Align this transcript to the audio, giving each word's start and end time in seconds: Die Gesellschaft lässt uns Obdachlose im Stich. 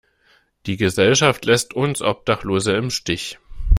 Die 0.65 0.77
Gesellschaft 0.77 1.45
lässt 1.45 1.75
uns 1.75 2.01
Obdachlose 2.01 2.75
im 2.75 2.89
Stich. 2.89 3.37